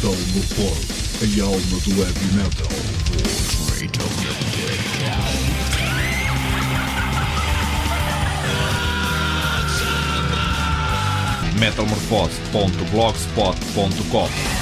[0.00, 2.68] Metamorfose, a alma do heavy metal.
[11.58, 14.57] metalmorfose.blogspot.com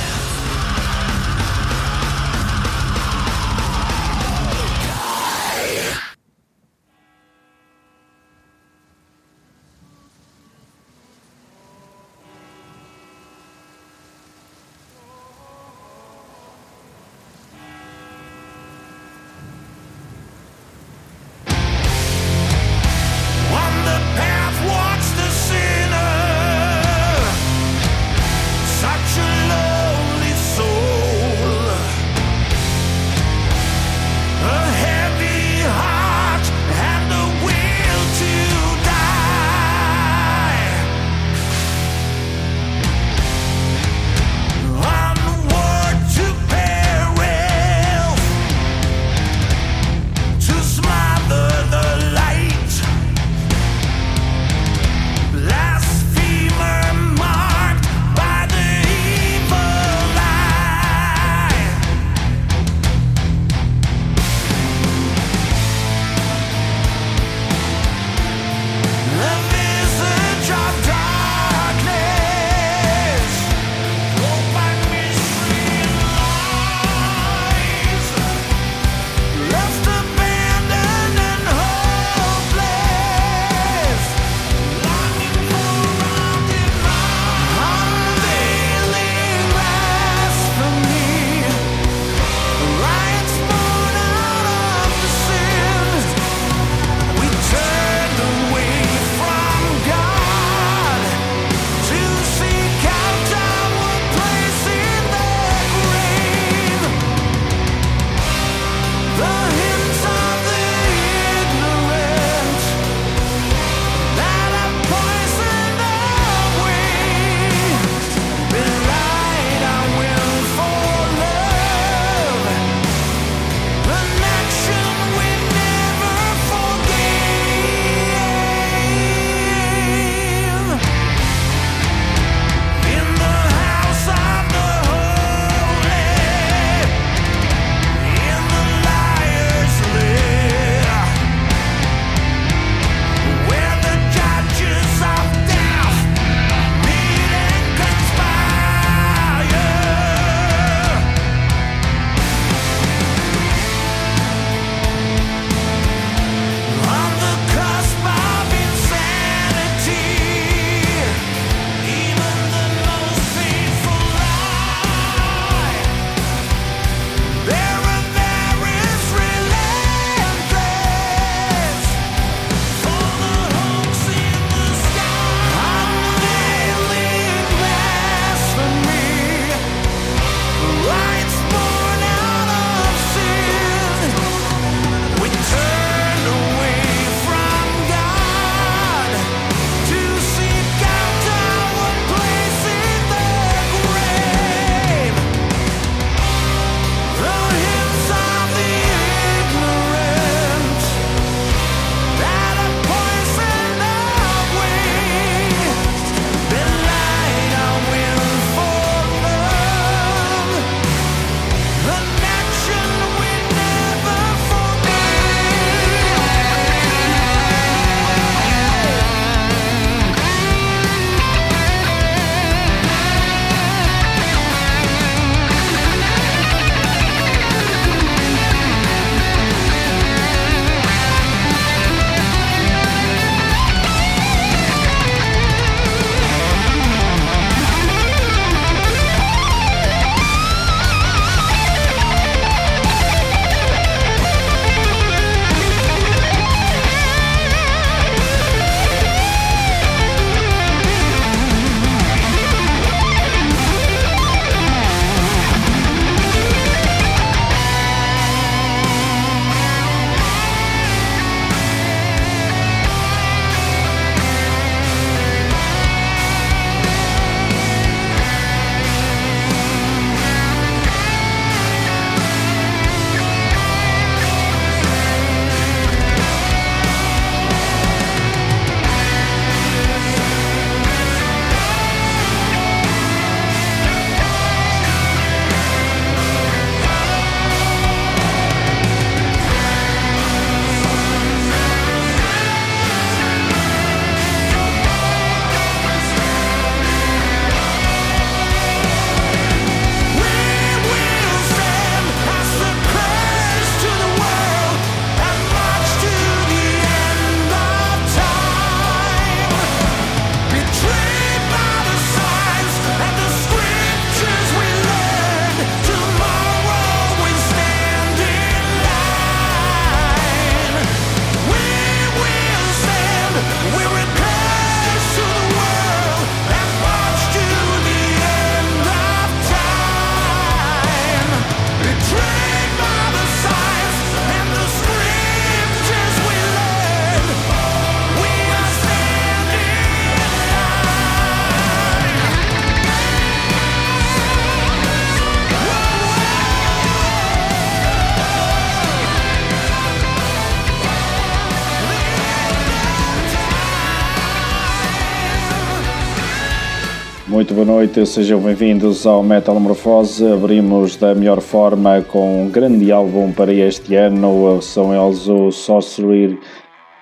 [357.37, 360.27] Muito boa noite, sejam bem-vindos ao Metamorfose.
[360.27, 364.63] Abrimos da melhor forma com um grande álbum para este ano.
[364.63, 365.51] São eles o.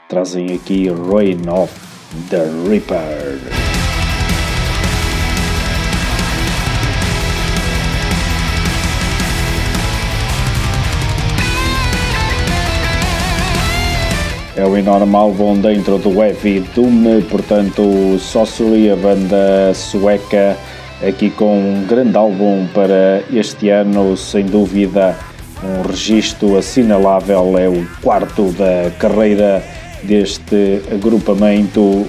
[0.08, 1.72] Trazem aqui Rain of
[2.30, 3.63] the Reaper.
[14.56, 20.56] É o enorme álbum dentro do Heavy Doom, portanto, Sorcery, a banda sueca,
[21.02, 25.16] aqui com um grande álbum para este ano, sem dúvida,
[25.60, 27.58] um registro assinalável.
[27.58, 29.60] É o quarto da carreira
[30.04, 32.06] deste agrupamento.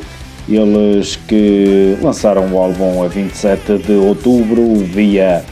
[0.48, 5.44] Eles que lançaram o álbum a 27 de outubro via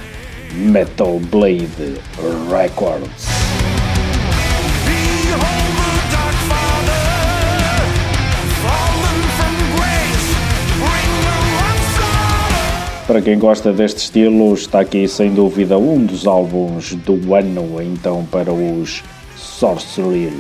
[0.54, 2.00] Metal Blade
[2.52, 3.43] Records.
[13.06, 18.26] Para quem gosta deste estilo, está aqui sem dúvida um dos álbuns do ano, então
[18.32, 19.04] para os
[19.36, 20.32] Sorcery.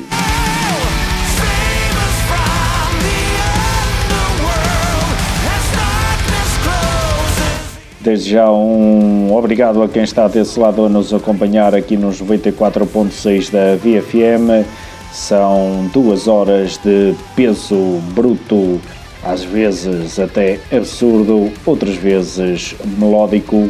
[8.00, 13.51] Desde já um obrigado a quem está desse lado a nos acompanhar aqui nos 94.6
[13.51, 14.66] da VFM.
[15.12, 18.80] São duas horas de peso bruto
[19.24, 23.70] às vezes até absurdo, outras vezes melódico.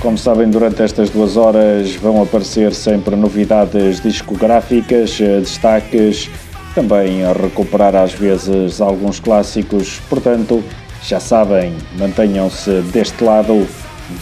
[0.00, 6.30] Como sabem, durante estas duas horas vão aparecer sempre novidades discográficas, eh, destaques,
[6.74, 10.00] também a recuperar às vezes alguns clássicos.
[10.08, 10.64] Portanto,
[11.02, 13.66] já sabem, mantenham-se deste lado,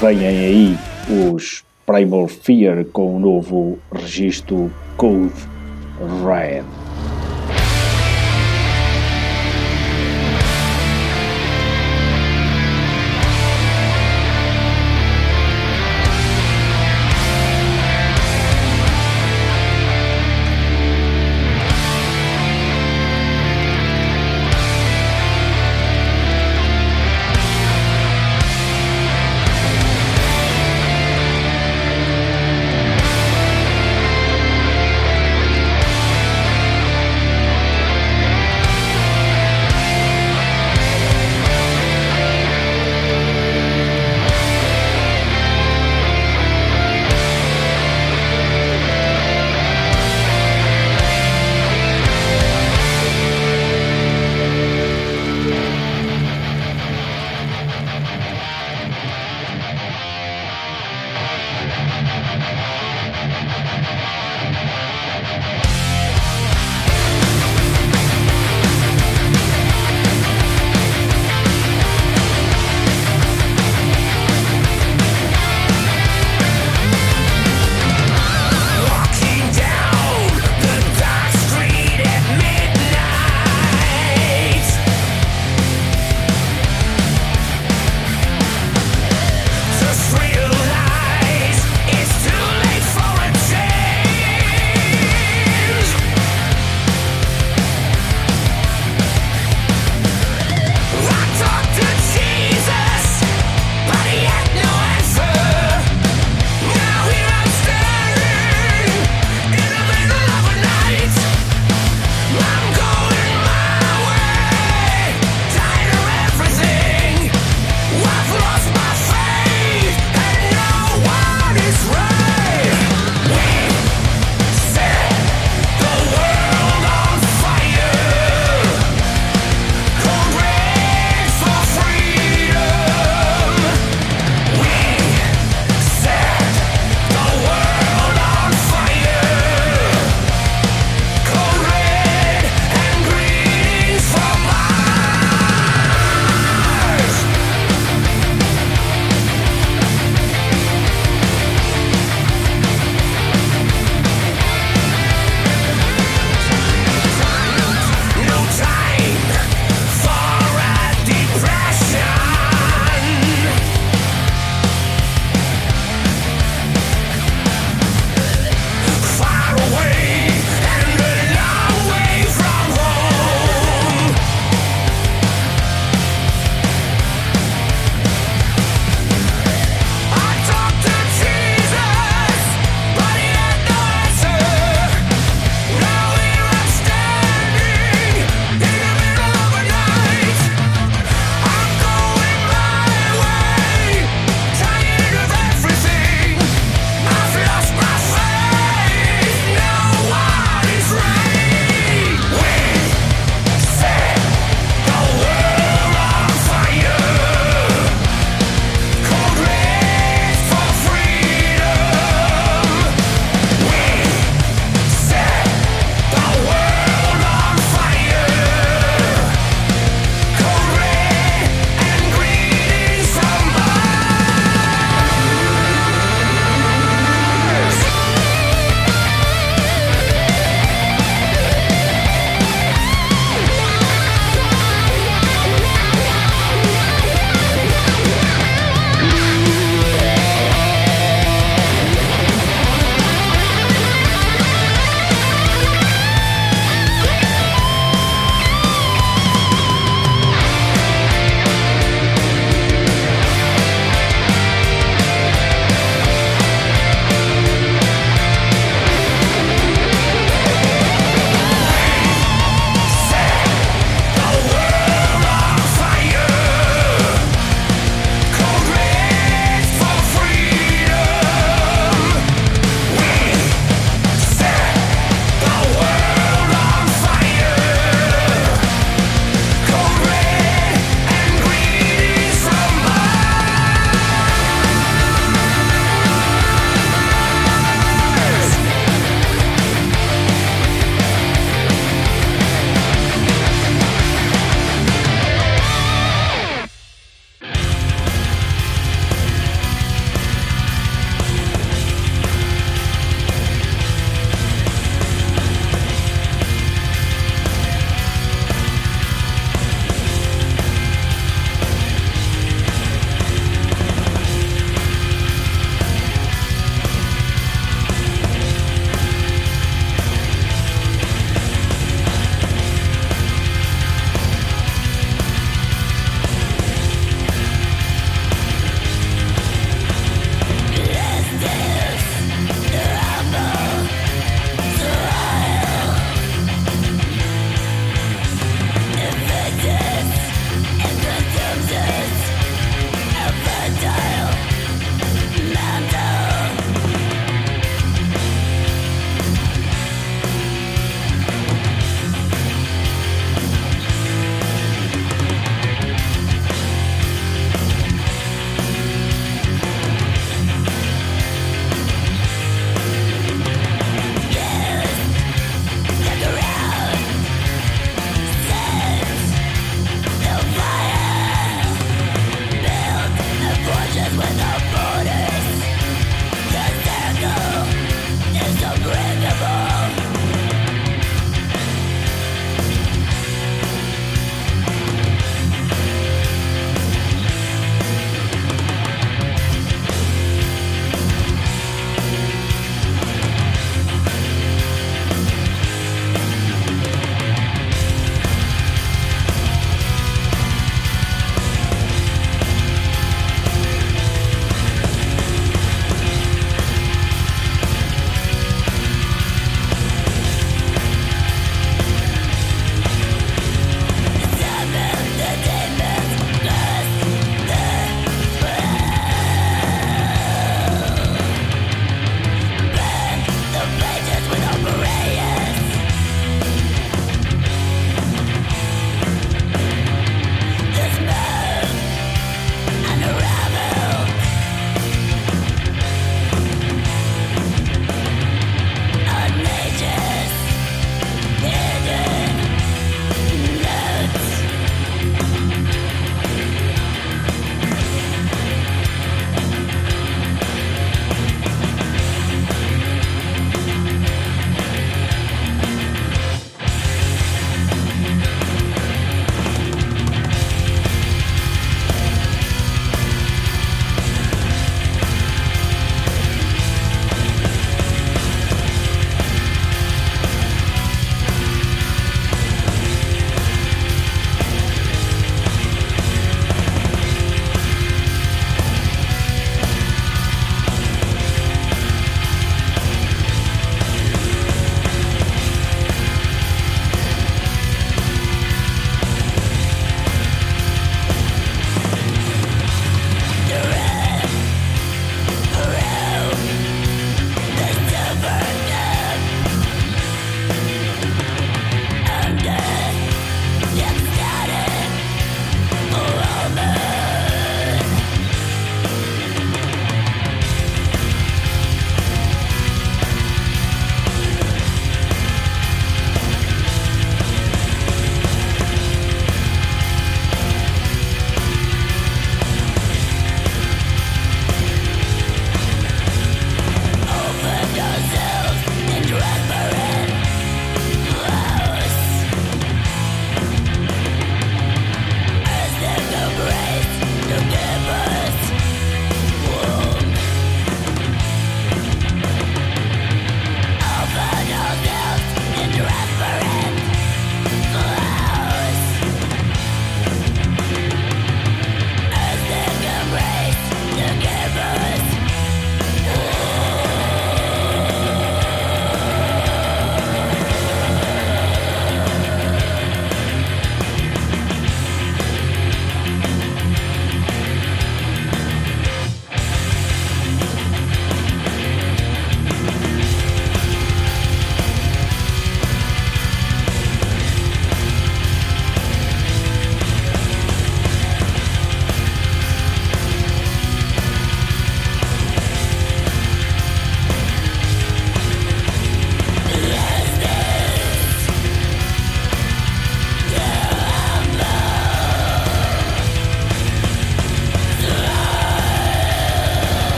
[0.00, 0.76] venham aí
[1.32, 5.32] os Primal Fear com o novo registro Code
[6.22, 6.87] Red.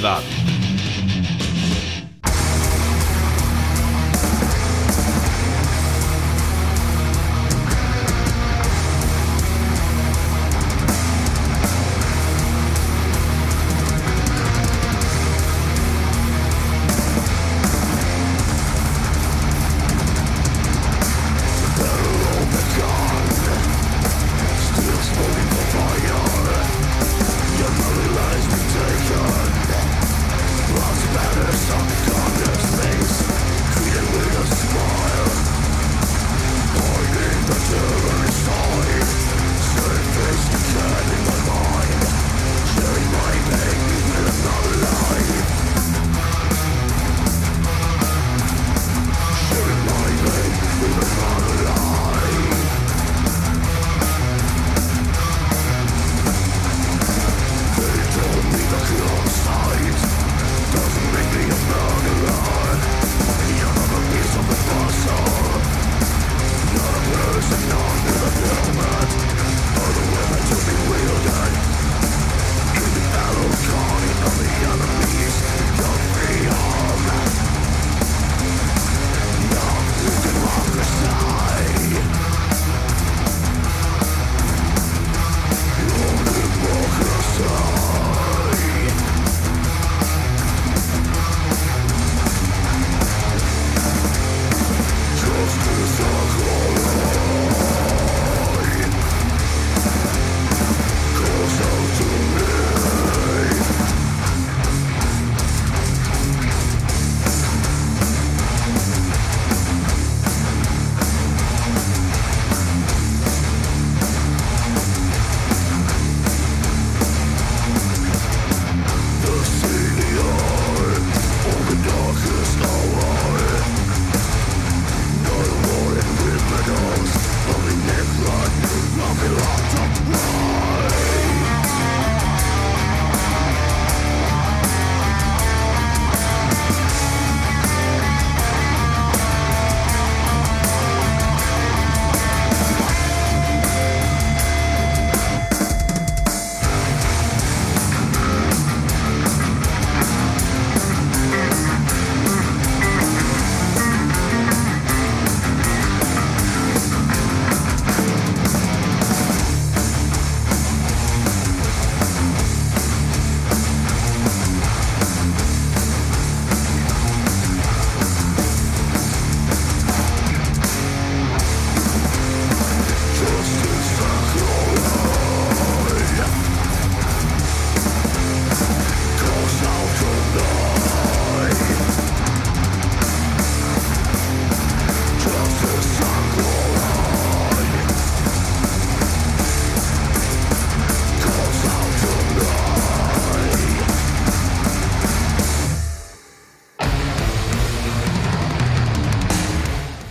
[0.00, 0.29] Novidade.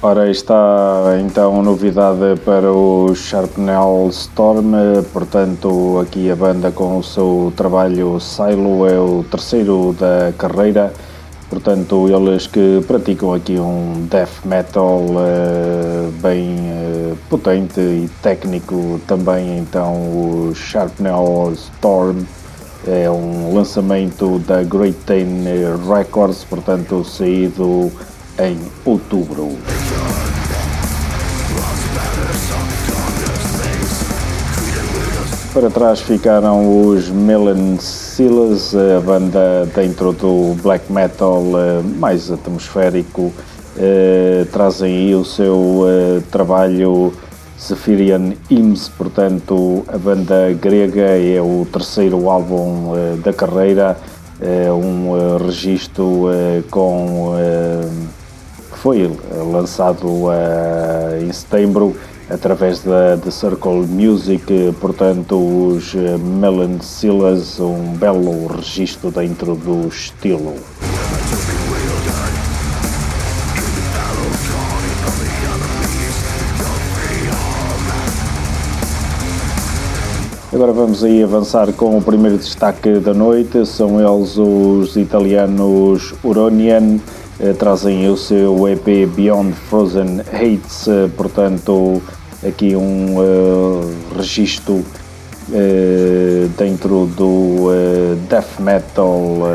[0.10, 4.74] Ora, está então novidade para o Sharpnel Storm,
[5.13, 10.91] portanto aqui a banda com o seu trabalho Silo é o terceiro da carreira,
[11.48, 19.60] portanto eles que praticam aqui um death metal uh, bem uh, potente e técnico também
[19.60, 22.24] então o Sharpnel Storm.
[22.88, 25.43] É um lançamento da Great Ten
[25.88, 27.91] Records, portanto saído
[28.39, 29.58] em outubro.
[35.52, 43.34] Para trás ficaram os Melon Silas, a banda dentro do black metal eh, mais atmosférico.
[43.76, 47.12] Eh, trazem aí o seu eh, trabalho
[47.60, 53.98] Zephirian Hymns, portanto, a banda grega é o terceiro álbum da carreira,
[54.72, 56.28] um registro
[56.72, 57.34] com
[58.72, 59.12] foi
[59.52, 60.30] lançado
[61.22, 61.98] em setembro
[62.30, 70.56] através da The Circle Music, portanto, os Melon Silas, um belo registro dentro do estilo.
[80.52, 87.00] Agora vamos aí avançar com o primeiro destaque da noite, são eles os italianos Uronian,
[87.39, 92.02] eh, trazem o seu EP Beyond Frozen Hates, eh, portanto
[92.45, 99.49] aqui um uh, registro uh, dentro do uh, death metal.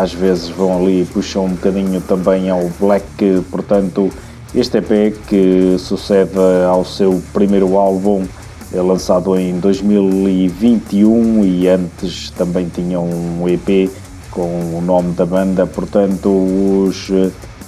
[0.00, 4.10] às vezes vão ali e puxam um bocadinho também ao black, portanto,
[4.54, 8.24] este EP que sucede ao seu primeiro álbum
[8.72, 13.90] é lançado em 2021 e antes também tinha um EP
[14.30, 17.10] com o nome da banda, portanto os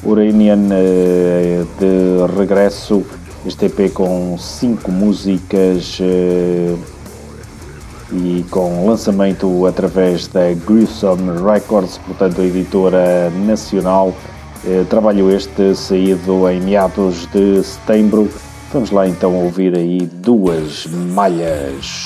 [0.03, 3.05] Uranian eh, de regresso,
[3.47, 6.75] este EP com cinco músicas eh,
[8.13, 14.15] e com lançamento através da Gruesome Records, portanto a editora nacional.
[14.67, 18.29] Eh, trabalho este saído em meados de setembro.
[18.73, 22.05] Vamos lá então ouvir aí duas malhas.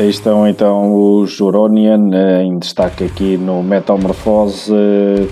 [0.00, 5.28] Aí estão então os Uronian, eh, em destaque aqui no Metamorphose, eh,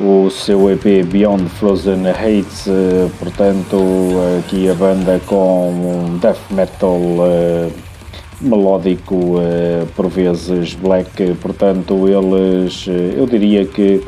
[0.00, 3.76] o seu EP Beyond Frozen Hates, eh, portanto,
[4.40, 6.98] aqui a banda com um death metal
[8.40, 9.34] melódico,
[9.94, 14.02] por vezes black, portanto, eles, eu diria que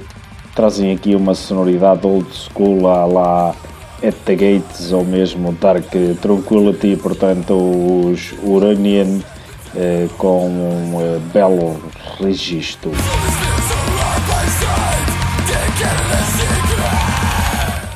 [0.53, 3.55] trazem aqui uma sonoridade old school à lá
[4.03, 9.21] At the Gates ou mesmo Dark Tranquility, portanto, os Uranian
[9.75, 11.81] eh, com um eh, belo
[12.21, 12.91] registro.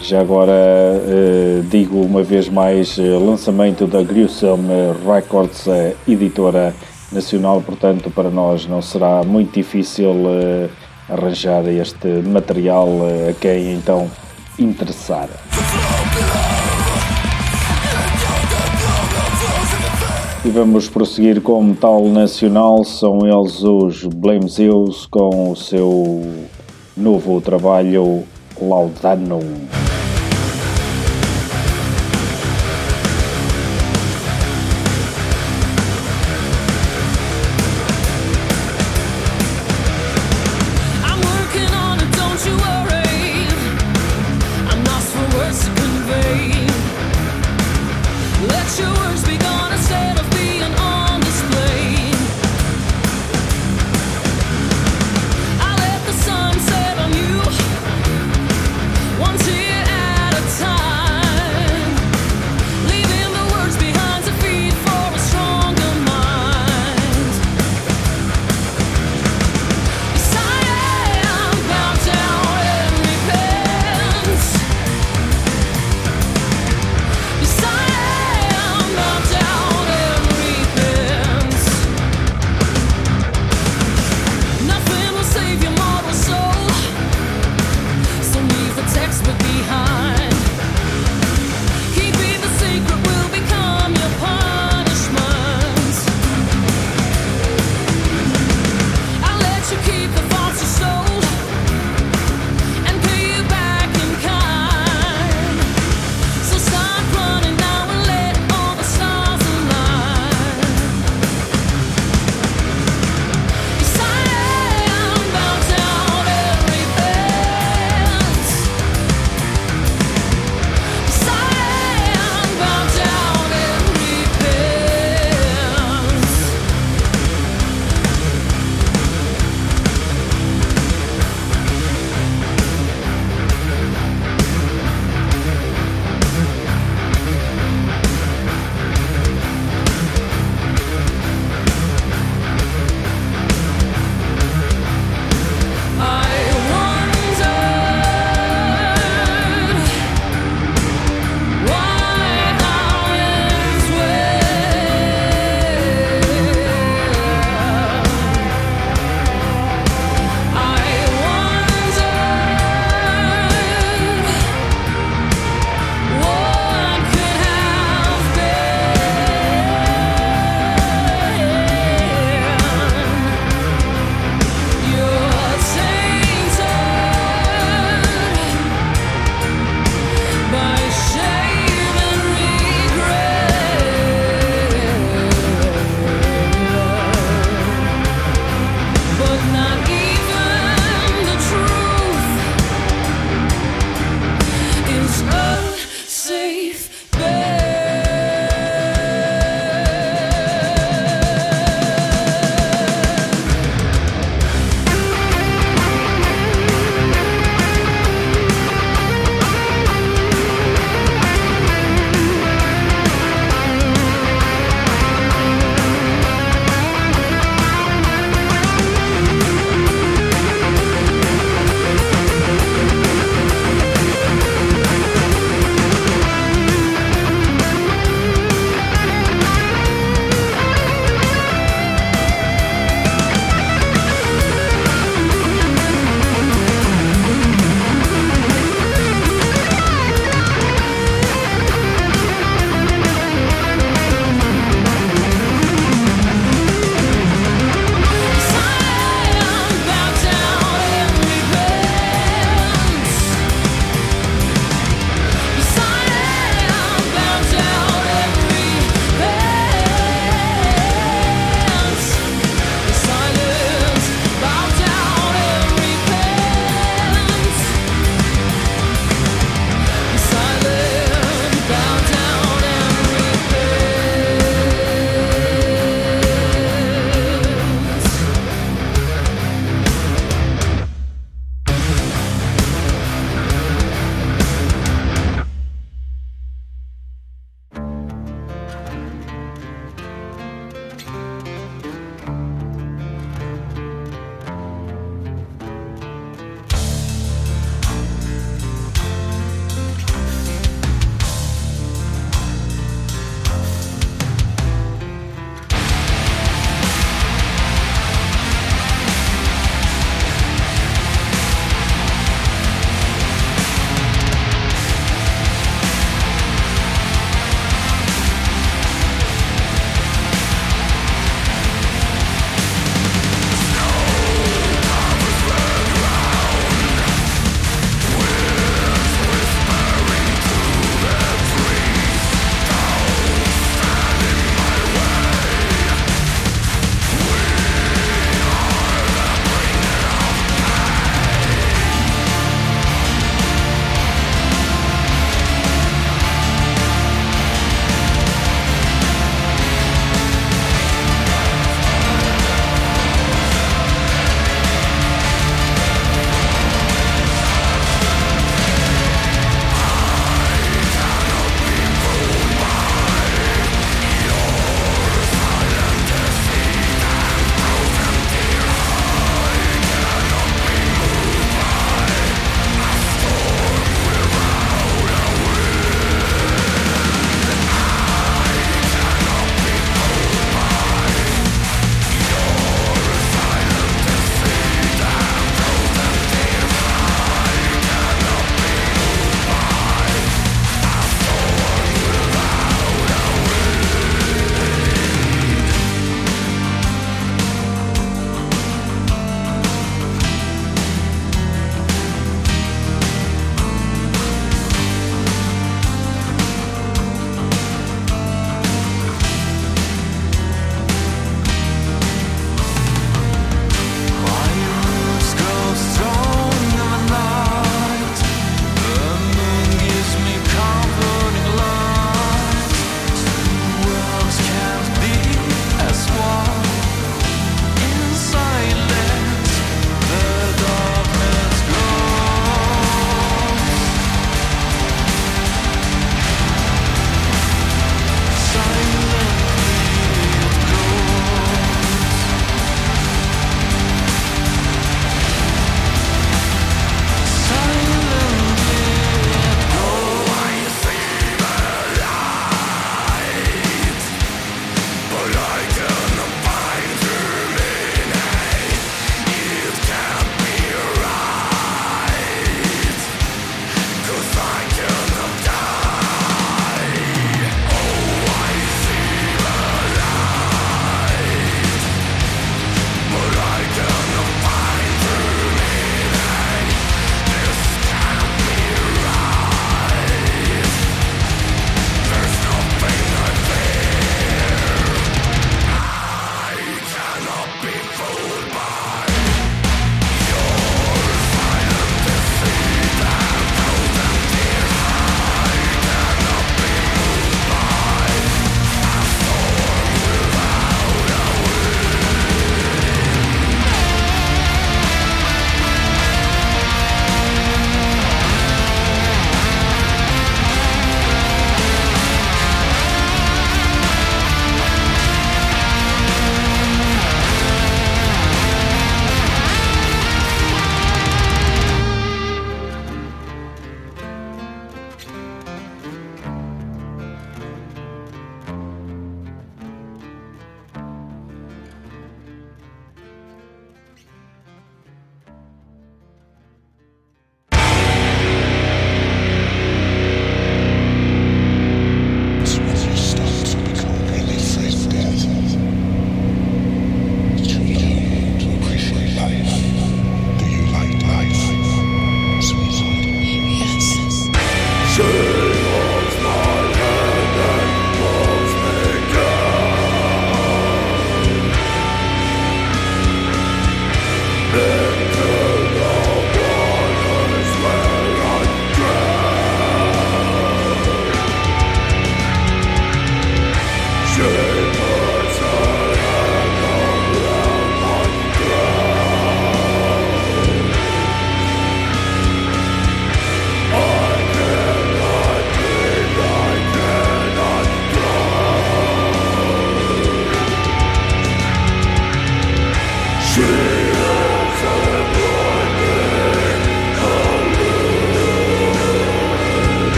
[0.00, 4.68] Já agora eh, digo uma vez mais lançamento da Gruesome
[5.06, 5.66] Records,
[6.08, 6.74] editora
[7.12, 10.12] nacional, portanto para nós não será muito difícil
[11.08, 12.88] arranjar este material
[13.28, 14.10] a quem então
[14.58, 15.28] interessar.
[20.42, 26.22] E vamos prosseguir com metal nacional, são eles os Blame Zeus com o seu
[26.96, 28.24] novo trabalho
[28.58, 29.68] Laudanum.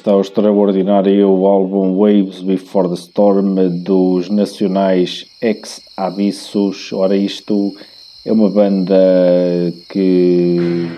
[0.00, 6.90] Está o extraordinário álbum Waves Before the Storm dos nacionais Ex Abissos.
[6.90, 7.74] Ora, isto
[8.24, 8.94] é uma banda
[9.90, 10.88] que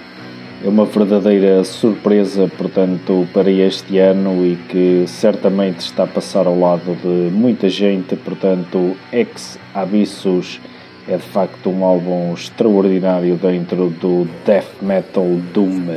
[0.64, 6.56] é uma verdadeira surpresa, portanto, para este ano e que certamente está a passar ao
[6.56, 8.14] lado de muita gente.
[8.14, 10.60] Portanto, Ex Abissos
[11.08, 15.88] é de facto um álbum extraordinário dentro do death metal doom.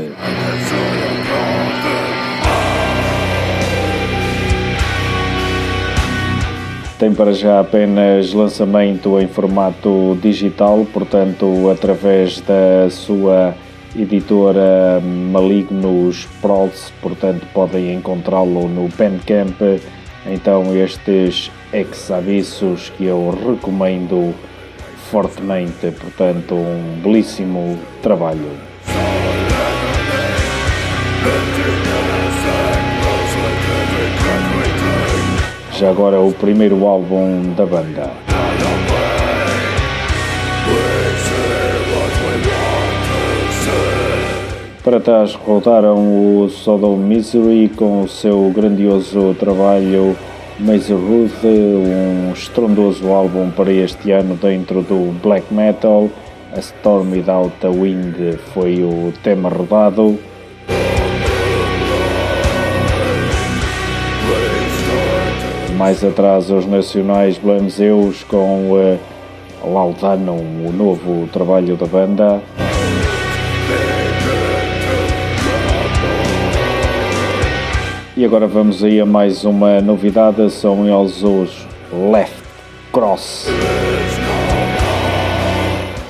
[6.98, 13.54] Tem para já apenas lançamento em formato digital, portanto, através da sua
[13.93, 19.60] editora Malignos Prods, portanto, podem encontrá-lo no Bandcamp.
[20.26, 24.34] Então, estes ex-avisos que eu recomendo
[25.12, 28.74] fortemente, portanto, um belíssimo trabalho.
[35.78, 38.09] Já agora o primeiro álbum da banda.
[44.82, 50.15] Para trás rodaram o Sodom Misery com o seu grandioso trabalho
[50.57, 56.09] Mazerhood, um estrondoso álbum para este ano dentro do black metal.
[56.55, 60.17] A Storm Without a Wind foi o tema rodado.
[65.86, 69.00] Mais atrás os nacionais Blanzeus com uh,
[69.64, 72.42] Laudanum, o novo trabalho da banda.
[78.18, 82.34] E agora vamos aí a mais uma novidade, são eles os Left
[82.92, 83.50] Cross.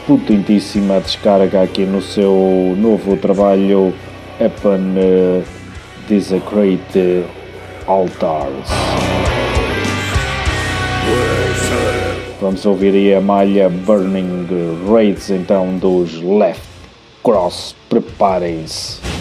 [0.08, 3.94] Potentíssima descarga aqui no seu novo trabalho
[4.40, 5.44] Upon uh,
[6.08, 7.26] Desecrate
[7.86, 9.35] Altars.
[12.42, 14.48] Vamos ouvir aí a malha Burning
[14.88, 16.62] Raids então dos Left
[17.24, 17.76] Cross.
[17.90, 19.15] Preparem-se.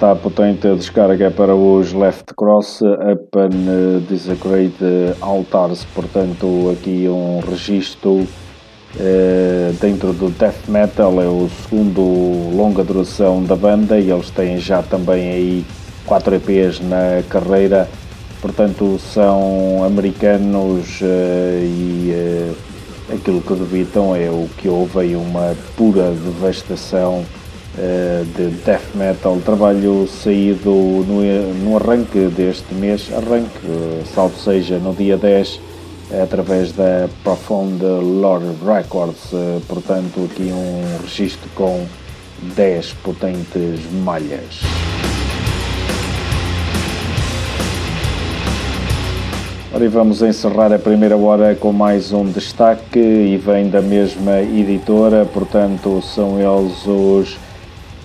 [0.00, 2.80] Está a potente descarga para os Left Cross.
[2.80, 3.50] Upon
[4.08, 8.26] Desecrated Altars, portanto aqui um registro
[8.98, 12.00] eh, dentro do Death Metal, é o segundo
[12.56, 15.66] longa duração da banda e eles têm já também aí
[16.06, 17.86] 4 EPs na carreira,
[18.40, 22.52] portanto são americanos eh, e eh,
[23.12, 27.22] aquilo que debitam é o que houve aí uma pura devastação
[28.36, 29.38] de death metal.
[29.44, 33.58] Trabalho saído no, no arranque deste mês, arranque,
[34.14, 35.60] salvo seja no dia 10,
[36.22, 39.32] através da Profound Lore Records.
[39.32, 41.86] Uh, portanto, aqui um registro com
[42.56, 44.60] 10 potentes malhas.
[49.72, 54.40] Ora, e vamos encerrar a primeira hora com mais um destaque e vem da mesma
[54.40, 57.38] editora, portanto são eles os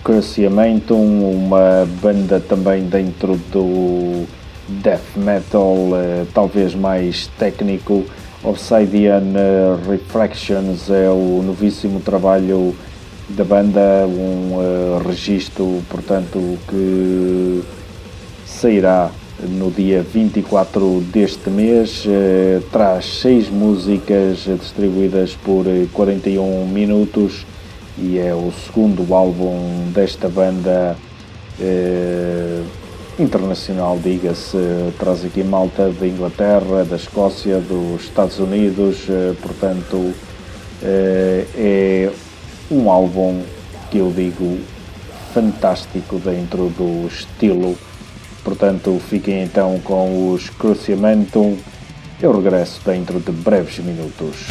[0.06, 4.28] Cruciamentum, uma banda também dentro do
[4.68, 8.06] death metal, eh, talvez mais técnico.
[8.44, 9.24] Obsidian
[9.90, 12.76] Refractions é o novíssimo trabalho
[13.30, 17.64] da banda, um uh, registro, portanto, que
[18.46, 22.06] sairá no dia 24 deste mês.
[22.72, 27.44] Traz seis músicas distribuídas por 41 minutos
[27.98, 30.98] e é o segundo álbum desta banda
[31.60, 32.62] eh,
[33.18, 34.58] internacional, diga-se.
[35.00, 40.14] Traz aqui malta da Inglaterra, da Escócia, dos Estados Unidos, eh, portanto
[40.84, 42.12] eh, é
[42.70, 43.42] um álbum
[43.90, 44.60] que eu digo
[45.34, 47.78] fantástico dentro do estilo.
[48.44, 51.58] Portanto, fiquem então com os Cruciamentum.
[52.22, 54.46] Eu regresso dentro de breves minutos.